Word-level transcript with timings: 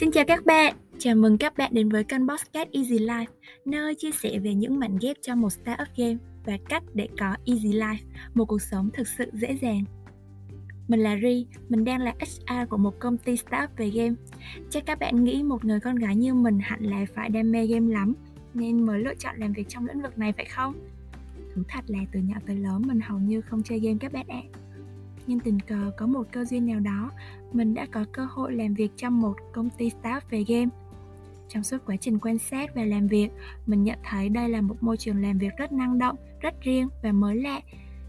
Xin 0.00 0.10
chào 0.10 0.24
các 0.24 0.46
bạn, 0.46 0.76
chào 0.98 1.14
mừng 1.14 1.38
các 1.38 1.56
bạn 1.56 1.70
đến 1.74 1.88
với 1.88 2.04
kênh 2.04 2.28
Podcast 2.28 2.68
Easy 2.72 2.98
Life, 2.98 3.26
nơi 3.64 3.94
chia 3.94 4.10
sẻ 4.10 4.38
về 4.38 4.54
những 4.54 4.78
mảnh 4.78 4.98
ghép 5.00 5.16
cho 5.22 5.34
một 5.34 5.50
startup 5.50 5.88
game 5.96 6.16
và 6.44 6.58
cách 6.68 6.82
để 6.94 7.08
có 7.18 7.36
Easy 7.46 7.68
Life, 7.68 7.96
một 8.34 8.44
cuộc 8.44 8.62
sống 8.62 8.90
thực 8.92 9.08
sự 9.08 9.30
dễ 9.32 9.58
dàng. 9.62 9.84
Mình 10.88 11.00
là 11.00 11.18
Ri, 11.22 11.46
mình 11.68 11.84
đang 11.84 12.00
là 12.00 12.14
HR 12.20 12.68
của 12.70 12.76
một 12.76 12.98
công 12.98 13.18
ty 13.18 13.36
startup 13.36 13.76
về 13.76 13.90
game. 13.90 14.14
Chắc 14.70 14.86
các 14.86 14.98
bạn 14.98 15.24
nghĩ 15.24 15.42
một 15.42 15.64
người 15.64 15.80
con 15.80 15.96
gái 15.96 16.16
như 16.16 16.34
mình 16.34 16.58
hẳn 16.62 16.80
là 16.82 17.06
phải 17.14 17.28
đam 17.28 17.52
mê 17.52 17.66
game 17.66 17.92
lắm, 17.92 18.14
nên 18.54 18.86
mới 18.86 19.00
lựa 19.00 19.14
chọn 19.14 19.36
làm 19.38 19.52
việc 19.52 19.68
trong 19.68 19.86
lĩnh 19.86 20.02
vực 20.02 20.18
này 20.18 20.32
phải 20.32 20.44
không? 20.44 20.74
Thú 21.54 21.62
thật 21.68 21.84
là 21.86 21.98
từ 22.12 22.20
nhỏ 22.20 22.36
tới 22.46 22.56
lớn 22.56 22.82
mình 22.86 23.00
hầu 23.00 23.18
như 23.18 23.40
không 23.40 23.62
chơi 23.62 23.80
game 23.80 23.98
các 24.00 24.12
bạn 24.12 24.28
ạ. 24.28 24.42
Nhưng 25.26 25.40
tình 25.40 25.60
cờ 25.60 25.90
có 25.96 26.06
một 26.06 26.26
cơ 26.32 26.44
duyên 26.44 26.66
nào 26.66 26.80
đó, 26.80 27.10
mình 27.52 27.74
đã 27.74 27.86
có 27.92 28.04
cơ 28.12 28.24
hội 28.30 28.52
làm 28.52 28.74
việc 28.74 28.90
trong 28.96 29.20
một 29.20 29.34
công 29.52 29.70
ty 29.70 29.90
startup 29.90 30.30
về 30.30 30.44
game. 30.48 30.68
Trong 31.48 31.62
suốt 31.62 31.78
quá 31.86 31.96
trình 31.96 32.18
quan 32.18 32.38
sát 32.38 32.74
và 32.74 32.84
làm 32.84 33.06
việc, 33.06 33.28
mình 33.66 33.84
nhận 33.84 33.98
thấy 34.04 34.28
đây 34.28 34.48
là 34.48 34.60
một 34.60 34.76
môi 34.80 34.96
trường 34.96 35.22
làm 35.22 35.38
việc 35.38 35.56
rất 35.58 35.72
năng 35.72 35.98
động, 35.98 36.16
rất 36.40 36.54
riêng 36.62 36.88
và 37.02 37.12
mới 37.12 37.36
lạ. 37.36 37.60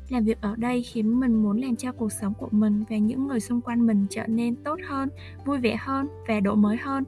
Làm 0.10 0.24
việc 0.24 0.42
ở 0.42 0.56
đây 0.56 0.84
khiến 0.84 1.20
mình 1.20 1.44
muốn 1.44 1.62
làm 1.62 1.76
cho 1.76 1.92
cuộc 1.92 2.12
sống 2.12 2.34
của 2.34 2.50
mình 2.52 2.84
và 2.90 2.98
những 2.98 3.28
người 3.28 3.40
xung 3.40 3.62
quanh 3.62 3.88
mình 3.88 4.06
trở 4.10 4.28
nên 4.28 4.56
tốt 4.56 4.80
hơn, 4.88 5.10
vui 5.46 5.58
vẻ 5.58 5.76
hơn 5.80 6.08
và 6.28 6.40
độ 6.40 6.56
mới 6.56 6.78
hơn. 6.78 7.04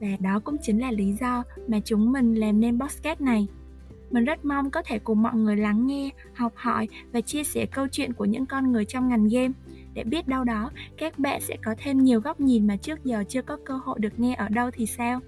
Và 0.00 0.08
đó 0.20 0.40
cũng 0.44 0.56
chính 0.62 0.80
là 0.80 0.90
lý 0.90 1.12
do 1.20 1.42
mà 1.68 1.80
chúng 1.84 2.12
mình 2.12 2.34
làm 2.34 2.60
nên 2.60 2.80
podcast 2.80 3.20
này. 3.20 3.46
Mình 4.10 4.24
rất 4.24 4.44
mong 4.44 4.70
có 4.70 4.82
thể 4.86 4.98
cùng 4.98 5.22
mọi 5.22 5.34
người 5.34 5.56
lắng 5.56 5.86
nghe, 5.86 6.10
học 6.34 6.52
hỏi 6.56 6.88
và 7.12 7.20
chia 7.20 7.44
sẻ 7.44 7.66
câu 7.66 7.86
chuyện 7.92 8.12
của 8.12 8.24
những 8.24 8.46
con 8.46 8.72
người 8.72 8.84
trong 8.84 9.08
ngành 9.08 9.28
game 9.28 9.52
để 9.96 10.04
biết 10.04 10.28
đâu 10.28 10.44
đó 10.44 10.70
các 10.98 11.18
bạn 11.18 11.40
sẽ 11.40 11.56
có 11.64 11.74
thêm 11.78 11.98
nhiều 11.98 12.20
góc 12.20 12.40
nhìn 12.40 12.66
mà 12.66 12.76
trước 12.76 13.04
giờ 13.04 13.24
chưa 13.28 13.42
có 13.42 13.58
cơ 13.64 13.80
hội 13.84 13.98
được 14.00 14.20
nghe 14.20 14.34
ở 14.34 14.48
đâu 14.48 14.70
thì 14.72 14.86
sao. 14.86 15.20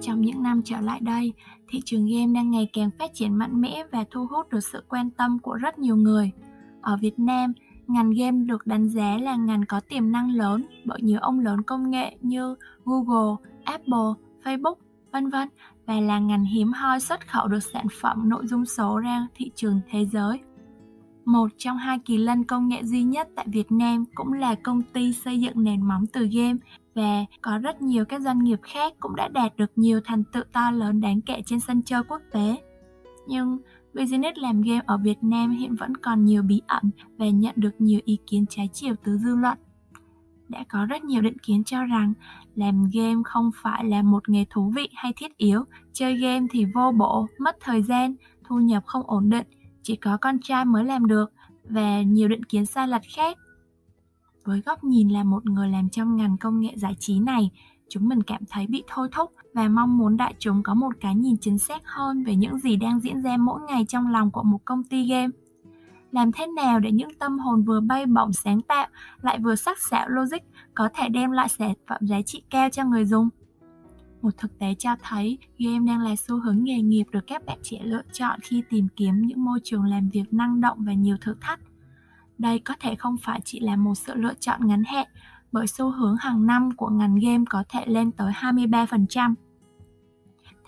Trong 0.00 0.20
những 0.20 0.42
năm 0.42 0.62
trở 0.64 0.80
lại 0.80 1.00
đây, 1.00 1.32
thị 1.68 1.80
trường 1.84 2.06
game 2.06 2.32
đang 2.34 2.50
ngày 2.50 2.68
càng 2.72 2.90
phát 2.98 3.10
triển 3.14 3.34
mạnh 3.34 3.60
mẽ 3.60 3.84
và 3.92 4.04
thu 4.10 4.26
hút 4.26 4.50
được 4.50 4.64
sự 4.72 4.82
quan 4.88 5.10
tâm 5.10 5.38
của 5.38 5.54
rất 5.54 5.78
nhiều 5.78 5.96
người. 5.96 6.30
Ở 6.80 6.96
Việt 6.96 7.18
Nam, 7.18 7.52
ngành 7.86 8.10
game 8.10 8.44
được 8.44 8.66
đánh 8.66 8.88
giá 8.88 9.18
là 9.18 9.36
ngành 9.36 9.64
có 9.68 9.80
tiềm 9.80 10.12
năng 10.12 10.30
lớn 10.30 10.66
bởi 10.84 11.02
nhiều 11.02 11.20
ông 11.20 11.40
lớn 11.40 11.62
công 11.62 11.90
nghệ 11.90 12.16
như 12.20 12.56
Google, 12.84 13.36
Apple, 13.64 14.12
Facebook, 14.44 14.74
vân 15.12 15.28
vân 15.28 15.48
và 15.86 16.00
là 16.00 16.18
ngành 16.18 16.44
hiếm 16.44 16.72
hoi 16.72 17.00
xuất 17.00 17.28
khẩu 17.28 17.48
được 17.48 17.62
sản 17.72 17.86
phẩm 18.00 18.28
nội 18.28 18.46
dung 18.46 18.64
số 18.64 18.98
ra 18.98 19.26
thị 19.34 19.50
trường 19.54 19.80
thế 19.90 20.04
giới. 20.04 20.40
Một 21.24 21.48
trong 21.58 21.76
hai 21.76 21.98
kỳ 21.98 22.16
lân 22.16 22.44
công 22.44 22.68
nghệ 22.68 22.84
duy 22.84 23.02
nhất 23.02 23.28
tại 23.36 23.46
Việt 23.48 23.72
Nam 23.72 24.04
cũng 24.14 24.32
là 24.32 24.54
công 24.54 24.82
ty 24.82 25.12
xây 25.12 25.40
dựng 25.40 25.64
nền 25.64 25.82
móng 25.82 26.06
từ 26.12 26.28
game 26.32 26.58
và 26.94 27.24
có 27.42 27.58
rất 27.58 27.82
nhiều 27.82 28.04
các 28.04 28.20
doanh 28.20 28.38
nghiệp 28.38 28.58
khác 28.62 28.92
cũng 29.00 29.16
đã 29.16 29.28
đạt 29.28 29.56
được 29.56 29.72
nhiều 29.76 30.00
thành 30.04 30.24
tựu 30.32 30.42
to 30.52 30.70
lớn 30.70 31.00
đáng 31.00 31.20
kể 31.20 31.42
trên 31.46 31.60
sân 31.60 31.82
chơi 31.82 32.02
quốc 32.08 32.22
tế. 32.32 32.56
Nhưng 33.26 33.58
business 33.94 34.38
làm 34.38 34.62
game 34.62 34.80
ở 34.86 34.98
Việt 34.98 35.18
Nam 35.22 35.50
hiện 35.50 35.74
vẫn 35.74 35.96
còn 35.96 36.24
nhiều 36.24 36.42
bí 36.42 36.60
ẩn 36.66 36.90
và 37.18 37.26
nhận 37.26 37.54
được 37.56 37.74
nhiều 37.78 38.00
ý 38.04 38.18
kiến 38.26 38.46
trái 38.50 38.68
chiều 38.72 38.94
từ 39.04 39.18
dư 39.18 39.36
luận. 39.36 39.58
Đã 40.52 40.64
có 40.68 40.86
rất 40.86 41.04
nhiều 41.04 41.22
định 41.22 41.38
kiến 41.38 41.64
cho 41.64 41.84
rằng 41.84 42.12
làm 42.54 42.90
game 42.92 43.22
không 43.24 43.50
phải 43.62 43.84
là 43.84 44.02
một 44.02 44.28
nghề 44.28 44.44
thú 44.50 44.72
vị 44.76 44.88
hay 44.94 45.12
thiết 45.16 45.36
yếu, 45.36 45.64
chơi 45.92 46.16
game 46.16 46.46
thì 46.50 46.64
vô 46.74 46.92
bổ, 46.92 47.26
mất 47.38 47.56
thời 47.60 47.82
gian, 47.82 48.14
thu 48.44 48.58
nhập 48.58 48.82
không 48.86 49.02
ổn 49.06 49.30
định, 49.30 49.46
chỉ 49.82 49.96
có 49.96 50.16
con 50.16 50.38
trai 50.42 50.64
mới 50.64 50.84
làm 50.84 51.06
được 51.06 51.32
và 51.64 52.02
nhiều 52.02 52.28
định 52.28 52.44
kiến 52.44 52.66
sai 52.66 52.88
lệch 52.88 53.02
khác. 53.16 53.38
Với 54.44 54.62
góc 54.66 54.84
nhìn 54.84 55.08
là 55.08 55.24
một 55.24 55.46
người 55.46 55.68
làm 55.68 55.88
trong 55.88 56.16
ngành 56.16 56.36
công 56.38 56.60
nghệ 56.60 56.72
giải 56.76 56.96
trí 56.98 57.20
này, 57.20 57.50
chúng 57.88 58.08
mình 58.08 58.22
cảm 58.22 58.40
thấy 58.50 58.66
bị 58.66 58.82
thôi 58.86 59.08
thúc 59.12 59.32
và 59.54 59.68
mong 59.68 59.98
muốn 59.98 60.16
đại 60.16 60.34
chúng 60.38 60.62
có 60.62 60.74
một 60.74 60.92
cái 61.00 61.14
nhìn 61.14 61.36
chính 61.40 61.58
xác 61.58 61.82
hơn 61.84 62.24
về 62.24 62.36
những 62.36 62.58
gì 62.58 62.76
đang 62.76 63.00
diễn 63.00 63.22
ra 63.22 63.36
mỗi 63.36 63.60
ngày 63.68 63.84
trong 63.88 64.10
lòng 64.10 64.30
của 64.30 64.42
một 64.42 64.58
công 64.64 64.84
ty 64.84 65.08
game. 65.08 65.28
Làm 66.12 66.32
thế 66.32 66.46
nào 66.46 66.80
để 66.80 66.92
những 66.92 67.14
tâm 67.18 67.38
hồn 67.38 67.64
vừa 67.64 67.80
bay 67.80 68.06
bổng 68.06 68.32
sáng 68.32 68.62
tạo 68.62 68.86
lại 69.22 69.38
vừa 69.38 69.56
sắc 69.56 69.78
sảo 69.78 70.08
logic 70.08 70.38
có 70.74 70.88
thể 70.94 71.08
đem 71.08 71.30
lại 71.30 71.48
sản 71.48 71.72
phẩm 71.88 72.00
giá 72.00 72.22
trị 72.22 72.42
cao 72.50 72.68
cho 72.70 72.84
người 72.84 73.04
dùng? 73.04 73.28
Một 74.22 74.30
thực 74.38 74.58
tế 74.58 74.74
cho 74.78 74.96
thấy 75.02 75.38
game 75.58 75.86
đang 75.86 76.00
là 76.00 76.16
xu 76.16 76.40
hướng 76.40 76.64
nghề 76.64 76.82
nghiệp 76.82 77.04
được 77.12 77.26
các 77.26 77.46
bạn 77.46 77.58
trẻ 77.62 77.78
lựa 77.82 78.02
chọn 78.12 78.40
khi 78.42 78.62
tìm 78.70 78.88
kiếm 78.96 79.22
những 79.22 79.44
môi 79.44 79.60
trường 79.64 79.84
làm 79.84 80.08
việc 80.08 80.32
năng 80.32 80.60
động 80.60 80.78
và 80.80 80.92
nhiều 80.92 81.16
thử 81.20 81.34
thách. 81.40 81.60
Đây 82.38 82.58
có 82.58 82.74
thể 82.80 82.94
không 82.94 83.16
phải 83.22 83.40
chỉ 83.44 83.60
là 83.60 83.76
một 83.76 83.94
sự 83.94 84.14
lựa 84.14 84.34
chọn 84.40 84.66
ngắn 84.66 84.84
hạn, 84.84 85.06
bởi 85.52 85.66
xu 85.66 85.90
hướng 85.90 86.16
hàng 86.16 86.46
năm 86.46 86.76
của 86.76 86.88
ngành 86.88 87.14
game 87.14 87.44
có 87.50 87.64
thể 87.68 87.86
lên 87.86 88.12
tới 88.12 88.32
23%. 88.32 89.34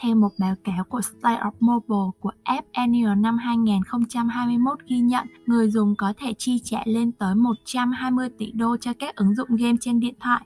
Theo 0.05 0.17
một 0.17 0.33
báo 0.39 0.55
cáo 0.65 0.85
của 0.85 1.01
State 1.01 1.41
of 1.41 1.51
Mobile 1.61 2.11
của 2.21 2.31
App 2.43 2.67
Annual 2.73 3.19
năm 3.19 3.39
2021 3.39 4.79
ghi 4.87 4.99
nhận, 4.99 5.27
người 5.47 5.71
dùng 5.71 5.95
có 5.97 6.13
thể 6.17 6.35
chi 6.39 6.61
trả 6.65 6.79
lên 6.85 7.13
tới 7.13 7.35
120 7.35 8.29
tỷ 8.39 8.53
đô 8.53 8.77
cho 8.77 8.93
các 8.99 9.17
ứng 9.17 9.35
dụng 9.35 9.57
game 9.57 9.77
trên 9.81 10.01
điện 10.01 10.15
thoại. 10.21 10.43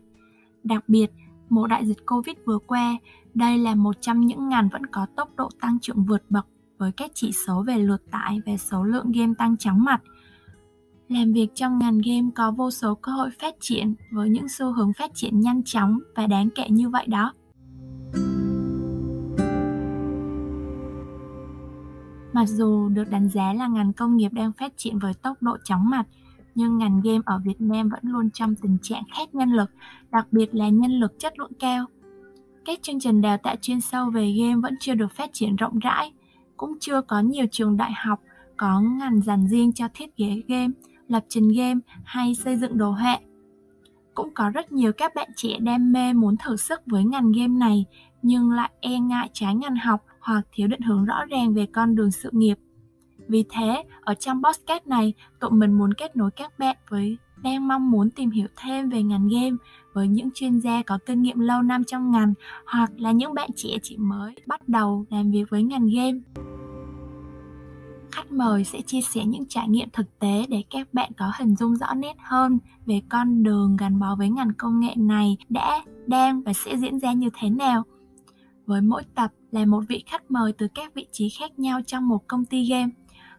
Đặc 0.64 0.84
biệt, 0.88 1.10
mùa 1.48 1.66
đại 1.66 1.86
dịch 1.86 2.06
Covid 2.06 2.36
vừa 2.46 2.58
qua, 2.58 2.96
đây 3.34 3.58
là 3.58 3.74
một 3.74 3.96
trong 4.00 4.20
những 4.20 4.48
ngành 4.48 4.68
vẫn 4.68 4.86
có 4.86 5.06
tốc 5.16 5.36
độ 5.36 5.48
tăng 5.60 5.78
trưởng 5.82 6.04
vượt 6.04 6.22
bậc 6.28 6.46
với 6.78 6.92
các 6.92 7.10
chỉ 7.14 7.32
số 7.32 7.62
về 7.66 7.78
lượt 7.78 8.02
tải 8.10 8.40
và 8.46 8.56
số 8.56 8.84
lượng 8.84 9.12
game 9.12 9.34
tăng 9.38 9.56
chóng 9.56 9.84
mặt– 9.84 10.02
làm 11.08 11.32
việc 11.32 11.48
trong 11.54 11.78
ngành 11.78 11.98
game 11.98 12.30
có 12.34 12.50
vô 12.50 12.70
số 12.70 12.94
cơ 12.94 13.12
hội 13.12 13.30
phát 13.40 13.54
triển 13.60 13.94
với 14.12 14.28
những 14.30 14.48
xu 14.48 14.72
hướng 14.72 14.92
phát 14.92 15.10
triển 15.14 15.40
nhanh 15.40 15.62
chóng 15.62 15.98
và 16.16 16.26
đáng 16.26 16.48
kể 16.54 16.66
như 16.70 16.88
vậy 16.88 17.06
đó. 17.06 17.32
Mặc 22.32 22.48
dù 22.48 22.88
được 22.88 23.10
đánh 23.10 23.28
giá 23.28 23.52
là 23.52 23.68
ngành 23.68 23.92
công 23.92 24.16
nghiệp 24.16 24.32
đang 24.32 24.52
phát 24.52 24.72
triển 24.76 24.98
với 24.98 25.14
tốc 25.14 25.42
độ 25.42 25.56
chóng 25.64 25.90
mặt, 25.90 26.06
nhưng 26.54 26.78
ngành 26.78 27.00
game 27.04 27.20
ở 27.24 27.38
Việt 27.44 27.60
Nam 27.60 27.88
vẫn 27.88 28.00
luôn 28.02 28.30
trong 28.30 28.54
tình 28.54 28.78
trạng 28.82 29.02
khát 29.14 29.34
nhân 29.34 29.50
lực, 29.50 29.70
đặc 30.10 30.26
biệt 30.30 30.54
là 30.54 30.68
nhân 30.68 30.92
lực 31.00 31.18
chất 31.18 31.38
lượng 31.38 31.52
cao. 31.60 31.86
Các 32.64 32.78
chương 32.82 33.00
trình 33.00 33.20
đào 33.20 33.36
tạo 33.42 33.56
chuyên 33.60 33.80
sâu 33.80 34.10
về 34.10 34.32
game 34.32 34.60
vẫn 34.62 34.74
chưa 34.80 34.94
được 34.94 35.12
phát 35.12 35.30
triển 35.32 35.56
rộng 35.56 35.78
rãi, 35.78 36.12
cũng 36.56 36.78
chưa 36.80 37.00
có 37.00 37.20
nhiều 37.20 37.46
trường 37.50 37.76
đại 37.76 37.92
học 37.92 38.20
có 38.56 38.80
ngành 38.80 39.20
dành 39.20 39.48
riêng 39.48 39.72
cho 39.72 39.88
thiết 39.94 40.16
kế 40.16 40.42
game 40.48 40.70
lập 41.08 41.24
trình 41.28 41.48
game 41.48 41.80
hay 42.04 42.34
xây 42.34 42.56
dựng 42.56 42.78
đồ 42.78 42.90
họa. 42.90 43.18
Cũng 44.14 44.34
có 44.34 44.50
rất 44.50 44.72
nhiều 44.72 44.92
các 44.92 45.14
bạn 45.14 45.28
trẻ 45.36 45.58
đam 45.60 45.92
mê 45.92 46.12
muốn 46.12 46.36
thử 46.36 46.56
sức 46.56 46.80
với 46.86 47.04
ngành 47.04 47.32
game 47.32 47.58
này 47.58 47.84
nhưng 48.22 48.50
lại 48.50 48.70
e 48.80 48.98
ngại 48.98 49.30
trái 49.32 49.54
ngành 49.54 49.76
học 49.76 50.04
hoặc 50.28 50.46
thiếu 50.52 50.68
định 50.68 50.80
hướng 50.80 51.04
rõ 51.04 51.24
ràng 51.24 51.54
về 51.54 51.66
con 51.66 51.94
đường 51.94 52.10
sự 52.10 52.30
nghiệp. 52.32 52.54
Vì 53.28 53.44
thế, 53.50 53.84
ở 54.00 54.14
trong 54.14 54.42
podcast 54.42 54.86
này, 54.86 55.14
tụi 55.40 55.50
mình 55.50 55.72
muốn 55.72 55.94
kết 55.94 56.16
nối 56.16 56.30
các 56.30 56.58
bạn 56.58 56.76
với 56.90 57.18
đang 57.42 57.68
mong 57.68 57.90
muốn 57.90 58.10
tìm 58.10 58.30
hiểu 58.30 58.46
thêm 58.56 58.88
về 58.88 59.02
ngành 59.02 59.28
game 59.28 59.56
với 59.92 60.08
những 60.08 60.28
chuyên 60.34 60.58
gia 60.58 60.82
có 60.82 60.98
kinh 61.06 61.22
nghiệm 61.22 61.40
lâu 61.40 61.62
năm 61.62 61.84
trong 61.84 62.10
ngành 62.10 62.34
hoặc 62.66 62.90
là 62.96 63.12
những 63.12 63.34
bạn 63.34 63.50
trẻ 63.56 63.68
chỉ 63.82 63.96
mới 63.96 64.34
bắt 64.46 64.68
đầu 64.68 65.04
làm 65.10 65.30
việc 65.30 65.44
với 65.50 65.62
ngành 65.62 65.88
game 65.96 66.18
khách 68.12 68.32
mời 68.32 68.64
sẽ 68.64 68.80
chia 68.80 69.00
sẻ 69.00 69.24
những 69.24 69.44
trải 69.48 69.68
nghiệm 69.68 69.88
thực 69.92 70.18
tế 70.18 70.46
để 70.48 70.62
các 70.70 70.94
bạn 70.94 71.12
có 71.18 71.32
hình 71.38 71.56
dung 71.56 71.76
rõ 71.76 71.94
nét 71.94 72.16
hơn 72.18 72.58
về 72.86 73.02
con 73.08 73.42
đường 73.42 73.76
gắn 73.76 73.98
bó 73.98 74.14
với 74.18 74.30
ngành 74.30 74.52
công 74.58 74.80
nghệ 74.80 74.94
này 74.96 75.36
đã, 75.48 75.84
đang 76.06 76.42
và 76.42 76.52
sẽ 76.52 76.76
diễn 76.76 76.98
ra 76.98 77.12
như 77.12 77.30
thế 77.40 77.50
nào. 77.50 77.84
Với 78.68 78.80
mỗi 78.80 79.02
tập 79.14 79.30
là 79.50 79.64
một 79.64 79.84
vị 79.88 80.04
khách 80.06 80.30
mời 80.30 80.52
từ 80.52 80.68
các 80.74 80.94
vị 80.94 81.06
trí 81.12 81.28
khác 81.28 81.58
nhau 81.58 81.80
trong 81.86 82.08
một 82.08 82.28
công 82.28 82.44
ty 82.44 82.66
game. 82.66 82.88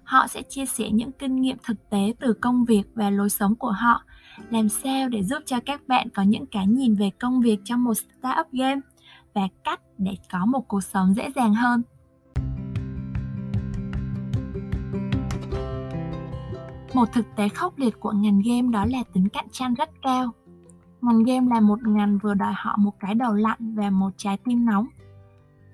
Họ 0.04 0.28
sẽ 0.28 0.42
chia 0.50 0.66
sẻ 0.66 0.90
những 0.92 1.12
kinh 1.12 1.42
nghiệm 1.42 1.58
thực 1.64 1.90
tế 1.90 2.14
từ 2.20 2.34
công 2.34 2.66
việc 2.66 2.84
và 2.96 3.10
lối 3.10 3.30
sống 3.30 3.56
của 3.56 3.72
họ, 3.72 4.04
làm 4.50 4.70
sao 4.70 5.10
để 5.10 5.24
giúp 5.24 5.44
cho 5.46 5.60
các 5.66 5.88
bạn 5.88 6.10
có 6.10 6.24
những 6.24 6.46
cái 6.46 6.68
nhìn 6.68 6.96
về 6.96 7.10
công 7.20 7.42
việc 7.42 7.60
trong 7.64 7.84
một 7.84 7.94
startup 7.94 8.48
game 8.52 8.82
và 9.34 9.48
cách 9.64 9.82
để 9.98 10.16
có 10.32 10.46
một 10.46 10.68
cuộc 10.68 10.84
sống 10.84 11.14
dễ 11.14 11.32
dàng 11.36 11.56
hơn. 11.56 11.82
Một 16.94 17.06
thực 17.14 17.26
tế 17.36 17.50
khốc 17.50 17.80
liệt 17.80 18.00
của 18.00 18.12
ngành 18.12 18.42
game 18.46 18.68
đó 18.72 18.86
là 18.86 19.04
tính 19.14 19.30
cạnh 19.30 19.48
tranh 19.52 19.74
rất 19.74 19.90
cao. 20.02 20.32
Ngành 21.02 21.24
game 21.24 21.48
là 21.50 21.60
một 21.60 21.88
ngành 21.88 22.18
vừa 22.18 22.34
đòi 22.34 22.54
họ 22.56 22.76
một 22.78 22.94
cái 23.00 23.16
đầu 23.16 23.34
lạnh 23.34 23.76
và 23.76 23.90
một 23.90 24.10
trái 24.18 24.38
tim 24.46 24.66
nóng. 24.66 24.88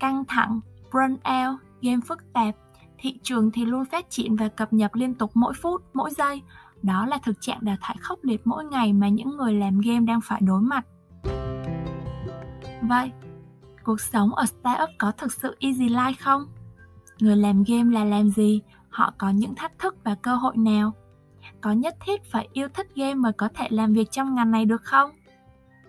Căng 0.05 0.25
thẳng, 0.25 0.59
burnout, 0.93 1.59
game 1.81 1.99
phức 2.07 2.33
tạp, 2.33 2.55
thị 2.97 3.19
trường 3.23 3.51
thì 3.51 3.65
luôn 3.65 3.85
phát 3.85 4.09
triển 4.09 4.35
và 4.35 4.47
cập 4.47 4.73
nhật 4.73 4.95
liên 4.95 5.13
tục 5.13 5.31
mỗi 5.33 5.53
phút, 5.61 5.81
mỗi 5.93 6.11
giây. 6.11 6.41
Đó 6.81 7.05
là 7.05 7.17
thực 7.23 7.41
trạng 7.41 7.57
đào 7.61 7.75
thải 7.81 7.95
khốc 7.99 8.19
liệt 8.23 8.41
mỗi 8.47 8.65
ngày 8.65 8.93
mà 8.93 9.09
những 9.09 9.37
người 9.37 9.53
làm 9.53 9.81
game 9.81 9.99
đang 9.99 10.21
phải 10.21 10.41
đối 10.41 10.61
mặt. 10.61 10.85
Vậy, 12.81 13.11
cuộc 13.83 14.01
sống 14.01 14.35
ở 14.35 14.45
startup 14.45 14.89
có 14.97 15.11
thực 15.11 15.33
sự 15.33 15.55
easy 15.59 15.89
life 15.89 16.13
không? 16.19 16.45
Người 17.19 17.35
làm 17.35 17.63
game 17.67 17.93
là 17.93 18.05
làm 18.05 18.29
gì? 18.29 18.61
họ 18.89 19.13
có 19.17 19.29
những 19.29 19.55
thách 19.55 19.79
thức 19.79 19.95
và 20.03 20.15
cơ 20.15 20.35
hội 20.35 20.57
nào 20.57 20.93
có 21.61 21.71
nhất 21.71 21.95
thiết 22.05 22.31
phải 22.31 22.49
yêu 22.53 22.67
thích 22.73 22.87
game 22.95 23.13
mới 23.13 23.33
có 23.33 23.49
thể 23.53 23.67
làm 23.69 23.93
việc 23.93 24.11
trong 24.11 24.35
ngành 24.35 24.51
này 24.51 24.65
được 24.65 24.81
không 24.83 25.11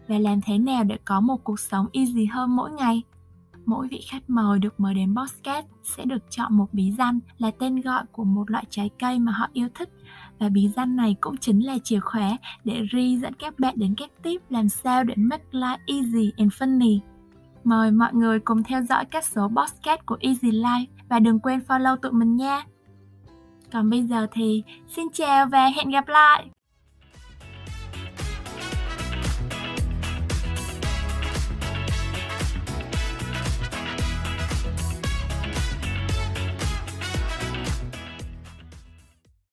và 0.09 0.19
làm 0.19 0.41
thế 0.41 0.59
nào 0.59 0.85
để 0.85 0.99
có 1.05 1.21
một 1.21 1.45
cuộc 1.45 1.61
sống 1.61 1.87
easy 1.93 2.25
hơn 2.25 2.57
mỗi 2.57 2.71
ngày 2.71 3.03
mỗi 3.67 3.89
vị 3.89 4.01
khách 4.11 4.31
mời 4.31 4.59
được 4.59 4.81
mời 4.81 4.95
đến 4.95 5.15
podcast 5.17 5.67
sẽ 5.83 6.05
được 6.05 6.23
chọn 6.31 6.57
một 6.57 6.67
bí 6.73 6.93
danh 6.99 7.21
là 7.39 7.51
tên 7.59 7.81
gọi 7.81 8.05
của 8.13 8.25
một 8.25 8.51
loại 8.51 8.65
trái 8.71 8.91
cây 8.99 9.19
mà 9.19 9.33
họ 9.33 9.49
yêu 9.53 9.69
thích 9.75 9.89
và 10.39 10.49
bí 10.49 10.69
danh 10.69 10.97
này 10.97 11.17
cũng 11.21 11.37
chính 11.37 11.67
là 11.67 11.79
chìa 11.85 12.01
khóa 12.01 12.37
để 12.65 12.83
Ri 12.93 13.19
dẫn 13.19 13.35
các 13.35 13.59
bạn 13.59 13.75
đến 13.77 13.95
các 13.97 14.11
tip 14.23 14.51
làm 14.51 14.69
sao 14.69 15.05
để 15.05 15.15
make 15.17 15.45
life 15.53 15.79
easy 15.87 16.33
and 16.37 16.53
funny. 16.53 16.99
Mời 17.65 17.91
mọi 17.91 18.15
người 18.15 18.41
cùng 18.41 18.63
theo 18.63 18.83
dõi 18.83 19.05
các 19.05 19.25
số 19.25 19.49
podcast 19.49 20.01
của 20.07 20.17
Easy 20.21 20.51
Life 20.51 20.87
và 21.09 21.19
đừng 21.19 21.41
quên 21.41 21.61
follow 21.69 21.97
tụi 21.97 22.13
mình 22.13 22.37
nha. 22.37 22.65
Còn 23.73 23.91
bây 23.91 24.03
giờ 24.03 24.27
thì, 24.33 24.63
xin 24.89 25.07
chào 25.13 25.47
và 25.47 25.67
hẹn 25.77 25.91
gặp 25.91 26.09
lại! 26.09 26.56